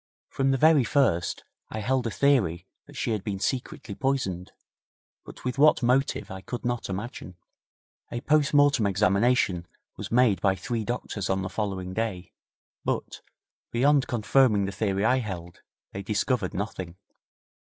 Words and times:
From 0.29 0.49
the 0.49 0.57
very 0.57 0.83
first, 0.83 1.43
I 1.69 1.81
held 1.81 2.07
a 2.07 2.09
theory 2.09 2.65
that 2.87 2.97
she 2.97 3.11
had 3.11 3.23
been 3.23 3.37
secretly 3.37 3.93
poisoned, 3.93 4.51
but 5.23 5.45
with 5.45 5.59
what 5.59 5.83
motive 5.83 6.31
I 6.31 6.41
could 6.41 6.65
not 6.65 6.89
imagine. 6.89 7.35
A 8.11 8.19
post 8.21 8.51
mortem 8.51 8.87
examination 8.87 9.67
was 9.97 10.11
made 10.11 10.41
by 10.41 10.55
three 10.55 10.83
doctors 10.83 11.29
on 11.29 11.43
the 11.43 11.49
following 11.49 11.93
day, 11.93 12.31
but, 12.83 13.21
beyond 13.69 14.07
confirming 14.07 14.65
the 14.65 14.71
theory 14.71 15.05
I 15.05 15.19
held, 15.19 15.61
they 15.91 16.01
discovered 16.01 16.55
nothing. 16.55 16.95